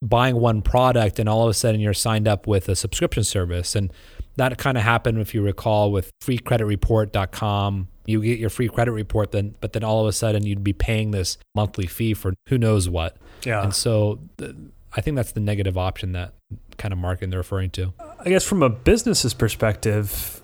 buying 0.00 0.36
one 0.36 0.60
product 0.60 1.18
and 1.18 1.28
all 1.28 1.44
of 1.44 1.48
a 1.48 1.54
sudden 1.54 1.80
you're 1.80 1.94
signed 1.94 2.28
up 2.28 2.46
with 2.46 2.68
a 2.68 2.76
subscription 2.76 3.24
service. 3.24 3.74
And 3.74 3.90
that 4.36 4.58
kind 4.58 4.76
of 4.76 4.84
happened 4.84 5.18
if 5.18 5.34
you 5.34 5.42
recall 5.42 5.90
with 5.90 6.10
freecreditreport.com 6.22 7.88
you 8.06 8.22
get 8.22 8.38
your 8.38 8.50
free 8.50 8.68
credit 8.68 8.92
report 8.92 9.32
then 9.32 9.54
but 9.60 9.72
then 9.72 9.82
all 9.82 10.02
of 10.02 10.06
a 10.06 10.12
sudden 10.12 10.44
you'd 10.44 10.64
be 10.64 10.72
paying 10.72 11.10
this 11.10 11.38
monthly 11.54 11.86
fee 11.86 12.14
for 12.14 12.34
who 12.48 12.58
knows 12.58 12.88
what 12.88 13.16
yeah 13.44 13.62
and 13.62 13.74
so 13.74 14.18
the, 14.36 14.54
i 14.94 15.00
think 15.00 15.16
that's 15.16 15.32
the 15.32 15.40
negative 15.40 15.76
option 15.78 16.12
that 16.12 16.34
kind 16.76 16.92
of 16.92 16.98
marketing 16.98 17.30
they're 17.30 17.40
referring 17.40 17.70
to 17.70 17.92
i 18.20 18.28
guess 18.28 18.44
from 18.44 18.62
a 18.62 18.70
business's 18.70 19.34
perspective 19.34 20.40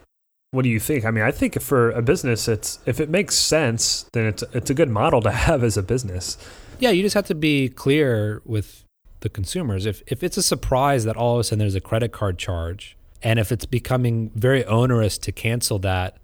what 0.53 0.63
do 0.63 0.69
you 0.69 0.81
think? 0.81 1.05
I 1.05 1.11
mean, 1.11 1.23
I 1.23 1.31
think 1.31 1.61
for 1.63 1.91
a 1.93 2.03
business, 2.03 2.49
it's 2.49 2.81
if 2.85 2.99
it 2.99 3.09
makes 3.09 3.37
sense, 3.37 4.07
then 4.13 4.27
it's 4.27 4.43
it's 4.53 4.71
a 4.71 4.75
good 4.75 4.89
model 4.89 5.21
to 5.23 5.31
have 5.47 5.63
as 5.63 5.77
a 5.77 5.83
business. 5.83 6.37
Yeah, 6.79 6.91
you 6.91 7.03
just 7.03 7.15
have 7.15 7.27
to 7.27 7.35
be 7.35 7.69
clear 7.69 8.43
with 8.45 8.85
the 9.21 9.29
consumers. 9.29 9.87
If 9.87 10.03
if 10.07 10.23
it's 10.23 10.37
a 10.37 10.43
surprise 10.43 11.05
that 11.05 11.17
all 11.17 11.35
of 11.35 11.41
a 11.41 11.45
sudden 11.45 11.61
there's 11.61 11.75
a 11.75 11.81
credit 11.81 12.13
card 12.13 12.39
charge, 12.39 12.97
and 13.23 13.39
if 13.39 13.53
it's 13.53 13.67
becoming 13.67 14.31
very 14.35 14.65
onerous 14.65 15.19
to 15.19 15.33
cancel 15.33 15.79
that, 15.81 16.17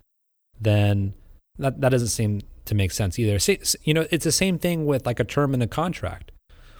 then 0.60 1.14
that 1.58 1.80
that 1.80 1.90
doesn't 1.90 2.08
seem 2.08 2.40
to 2.64 2.74
make 2.74 2.90
sense 2.90 3.18
either. 3.18 3.38
You 3.84 3.94
know, 3.94 4.06
it's 4.10 4.24
the 4.24 4.32
same 4.32 4.58
thing 4.58 4.86
with 4.86 5.06
like 5.06 5.20
a 5.20 5.24
term 5.24 5.54
in 5.54 5.62
a 5.62 5.68
contract. 5.68 6.32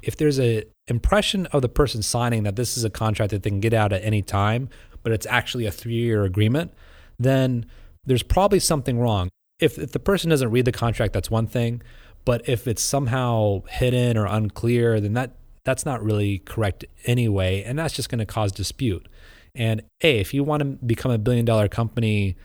If 0.07 0.17
there's 0.17 0.41
a 0.41 0.65
impression 0.87 1.47
of 1.47 1.61
the 1.61 1.69
person 1.69 2.03
signing 2.03 2.45
that 2.45 2.57
this 2.57 2.79
is 2.79 2.85
a 2.85 2.91
contract 2.91 3.33
that 3.33 3.43
they 3.43 3.51
can 3.51 3.61
get 3.61 3.75
out 3.75 3.93
at 3.93 4.03
any 4.03 4.23
time, 4.23 4.71
but 5.03 5.13
it's 5.13 5.27
actually 5.27 5.67
a 5.67 5.71
three-year 5.71 6.25
agreement, 6.25 6.73
then 7.19 7.67
there's 8.05 8.23
probably 8.23 8.61
something 8.61 8.99
wrong. 8.99 9.29
If, 9.59 9.79
if 9.79 9.93
the 9.93 9.99
person 9.99 10.31
doesn't 10.31 10.51
read 10.51 10.65
the 10.65 10.73
contract, 10.73 11.13
that's 11.13 11.31
one 11.31 11.47
thing. 11.47 11.83
But 12.25 12.49
if 12.49 12.67
it's 12.67 12.83
somehow 12.83 13.63
hidden 13.69 14.17
or 14.17 14.27
unclear, 14.27 15.01
then 15.01 15.15
that 15.15 15.37
that's 15.65 15.85
not 15.85 16.03
really 16.03 16.39
correct 16.39 16.85
anyway, 17.05 17.63
and 17.65 17.79
that's 17.79 17.93
just 17.93 18.09
going 18.09 18.21
to 18.21 18.27
cause 18.27 18.53
dispute. 18.53 19.09
And 19.55 19.83
a, 20.03 20.21
if 20.21 20.33
you 20.33 20.45
want 20.45 20.61
to 20.61 20.67
become 20.87 21.11
a 21.11 21.19
billion 21.19 21.45
dollar 21.45 21.67
company 21.67 22.37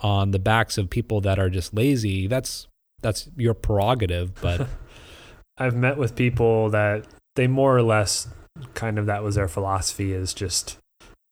on 0.00 0.32
the 0.32 0.38
backs 0.38 0.76
of 0.76 0.90
people 0.90 1.20
that 1.20 1.38
are 1.38 1.48
just 1.48 1.72
lazy, 1.72 2.26
that's 2.26 2.66
that's 3.00 3.28
your 3.36 3.54
prerogative. 3.54 4.34
But 4.40 4.68
I've 5.58 5.76
met 5.76 5.96
with 5.96 6.16
people 6.16 6.70
that 6.70 7.06
they 7.36 7.46
more 7.46 7.76
or 7.76 7.82
less 7.82 8.28
kind 8.74 8.98
of 8.98 9.06
that 9.06 9.22
was 9.22 9.34
their 9.34 9.48
philosophy 9.48 10.12
is 10.12 10.34
just 10.34 10.78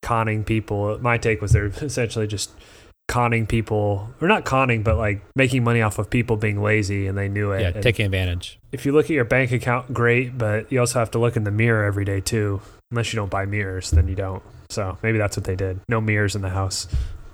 conning 0.02 0.44
people. 0.44 0.98
My 1.00 1.18
take 1.18 1.40
was 1.40 1.52
they're 1.52 1.66
essentially 1.80 2.26
just 2.26 2.50
conning 3.08 3.46
people 3.46 4.08
or 4.20 4.28
not 4.28 4.44
conning 4.44 4.82
but 4.82 4.96
like 4.96 5.22
making 5.34 5.62
money 5.62 5.82
off 5.82 5.98
of 5.98 6.08
people 6.08 6.36
being 6.36 6.62
lazy 6.62 7.06
and 7.06 7.18
they 7.18 7.28
knew 7.28 7.50
it. 7.50 7.60
Yeah 7.60 7.68
and 7.68 7.82
taking 7.82 8.06
advantage. 8.06 8.58
if 8.70 8.86
you 8.86 8.92
look 8.92 9.06
at 9.06 9.10
your 9.10 9.24
bank 9.24 9.52
account 9.52 9.92
great 9.92 10.38
but 10.38 10.70
you 10.72 10.78
also 10.80 10.98
have 10.98 11.10
to 11.10 11.18
look 11.18 11.36
in 11.36 11.44
the 11.44 11.50
mirror 11.50 11.84
every 11.84 12.04
day 12.04 12.20
too. 12.20 12.62
Unless 12.90 13.12
you 13.12 13.16
don't 13.18 13.30
buy 13.30 13.44
mirrors 13.44 13.90
then 13.90 14.08
you 14.08 14.14
don't. 14.14 14.42
So 14.70 14.96
maybe 15.02 15.18
that's 15.18 15.36
what 15.36 15.44
they 15.44 15.56
did. 15.56 15.80
No 15.88 16.00
mirrors 16.00 16.34
in 16.34 16.42
the 16.42 16.48
house. 16.50 16.86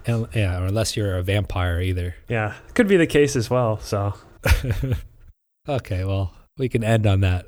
And, 0.06 0.26
yeah 0.34 0.58
or 0.58 0.64
unless 0.66 0.96
you're 0.96 1.16
a 1.16 1.22
vampire 1.22 1.80
either. 1.80 2.16
Yeah 2.28 2.54
could 2.74 2.88
be 2.88 2.96
the 2.96 3.06
case 3.06 3.36
as 3.36 3.48
well 3.48 3.78
so. 3.78 4.14
Okay 5.68 6.02
well 6.02 6.32
we 6.58 6.68
can 6.68 6.84
end 6.84 7.06
on 7.06 7.20
that 7.20 7.46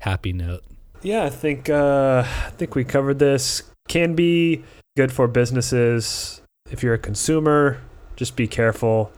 happy 0.00 0.32
note 0.32 0.62
yeah 1.02 1.24
i 1.24 1.30
think 1.30 1.70
uh 1.70 2.22
i 2.26 2.50
think 2.50 2.74
we 2.74 2.84
covered 2.84 3.18
this 3.18 3.62
can 3.88 4.14
be 4.14 4.62
good 4.96 5.10
for 5.10 5.26
businesses 5.26 6.42
if 6.70 6.82
you're 6.82 6.94
a 6.94 6.98
consumer, 6.98 7.80
just 8.16 8.36
be 8.36 8.46
careful. 8.46 9.12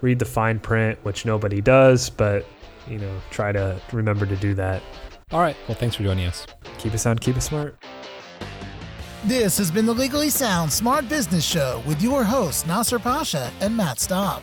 Read 0.00 0.18
the 0.18 0.24
fine 0.24 0.58
print, 0.58 0.98
which 1.02 1.24
nobody 1.24 1.60
does, 1.60 2.10
but 2.10 2.46
you 2.88 2.98
know, 2.98 3.20
try 3.30 3.52
to 3.52 3.80
remember 3.92 4.26
to 4.26 4.36
do 4.36 4.54
that. 4.54 4.82
All 5.30 5.40
right. 5.40 5.56
Well, 5.68 5.76
thanks 5.76 5.96
for 5.96 6.02
joining 6.02 6.26
us. 6.26 6.46
Keep 6.78 6.94
it 6.94 6.98
sound, 6.98 7.20
keep 7.20 7.36
it 7.36 7.40
smart. 7.40 7.76
This 9.24 9.56
has 9.56 9.70
been 9.70 9.86
the 9.86 9.94
Legally 9.94 10.28
Sound 10.28 10.70
Smart 10.70 11.08
Business 11.08 11.44
Show 11.44 11.82
with 11.86 12.02
your 12.02 12.24
hosts, 12.24 12.66
Nasser 12.66 12.98
Pasha 12.98 13.50
and 13.60 13.74
Matt 13.74 13.98
Staub. 13.98 14.42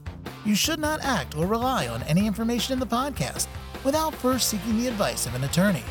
You 0.43 0.55
should 0.55 0.79
not 0.79 1.03
act 1.03 1.37
or 1.37 1.45
rely 1.45 1.87
on 1.87 2.01
any 2.03 2.25
information 2.25 2.73
in 2.73 2.79
the 2.79 2.85
podcast 2.85 3.47
without 3.83 4.15
first 4.15 4.47
seeking 4.49 4.77
the 4.77 4.87
advice 4.87 5.27
of 5.27 5.35
an 5.35 5.43
attorney. 5.43 5.83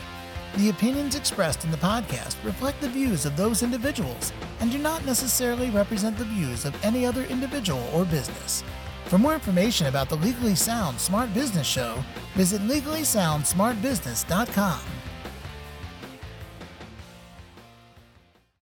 The 0.57 0.71
opinions 0.71 1.15
expressed 1.15 1.65
in 1.65 1.71
the 1.71 1.77
podcast 1.77 2.35
reflect 2.43 2.81
the 2.81 2.89
views 2.89 3.25
of 3.25 3.37
those 3.37 3.63
individuals 3.63 4.33
and 4.59 4.73
do 4.73 4.79
not 4.79 5.07
necessarily 5.07 5.71
represent 5.71 6.19
the 6.19 6.25
views 6.25 6.65
of 6.65 6.75
any 6.85 7.07
other 7.07 7.23
individual 7.25 7.89
or 7.95 8.05
business. 8.05 8.65
For 9.05 9.19
more 9.19 9.35
information 9.35 9.87
about 9.87 10.09
the 10.09 10.17
Legally 10.17 10.57
Sound 10.57 11.01
Smart 11.01 11.33
Business 11.33 11.67
Show, 11.67 12.03
visit 12.35 12.61
legallysoundsmartbusiness.com. 12.63 14.81